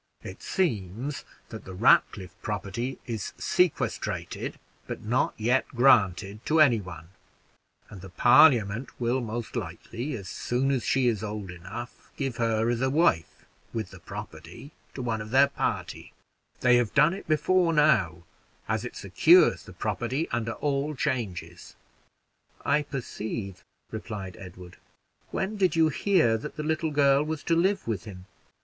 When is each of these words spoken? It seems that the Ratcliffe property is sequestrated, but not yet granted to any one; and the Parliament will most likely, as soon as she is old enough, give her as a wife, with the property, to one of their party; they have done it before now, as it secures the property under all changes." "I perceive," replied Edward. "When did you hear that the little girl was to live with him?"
It 0.23 0.41
seems 0.41 1.23
that 1.49 1.63
the 1.63 1.75
Ratcliffe 1.75 2.33
property 2.41 2.97
is 3.05 3.33
sequestrated, 3.37 4.57
but 4.87 5.03
not 5.03 5.35
yet 5.37 5.67
granted 5.75 6.43
to 6.47 6.59
any 6.59 6.81
one; 6.81 7.09
and 7.87 8.01
the 8.01 8.09
Parliament 8.09 8.89
will 8.99 9.21
most 9.21 9.55
likely, 9.55 10.13
as 10.15 10.27
soon 10.27 10.71
as 10.71 10.83
she 10.83 11.07
is 11.07 11.21
old 11.21 11.51
enough, 11.51 12.11
give 12.17 12.37
her 12.37 12.67
as 12.71 12.81
a 12.81 12.89
wife, 12.89 13.45
with 13.73 13.91
the 13.91 13.99
property, 13.99 14.71
to 14.95 15.03
one 15.03 15.21
of 15.21 15.29
their 15.29 15.49
party; 15.49 16.13
they 16.61 16.77
have 16.77 16.95
done 16.95 17.13
it 17.13 17.27
before 17.27 17.71
now, 17.71 18.23
as 18.67 18.83
it 18.83 18.95
secures 18.95 19.65
the 19.65 19.71
property 19.71 20.27
under 20.31 20.53
all 20.53 20.95
changes." 20.95 21.75
"I 22.65 22.81
perceive," 22.81 23.63
replied 23.91 24.35
Edward. 24.37 24.77
"When 25.29 25.57
did 25.57 25.75
you 25.75 25.89
hear 25.89 26.39
that 26.39 26.55
the 26.57 26.63
little 26.63 26.89
girl 26.89 27.21
was 27.21 27.43
to 27.43 27.55
live 27.55 27.87
with 27.87 28.05
him?" 28.05 28.25